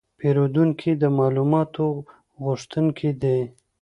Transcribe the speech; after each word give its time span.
پیرودونکي 0.19 0.91
د 1.01 1.03
معلوماتو 1.17 1.85
غوښتونکي 2.43 3.09
دي. 3.21 3.39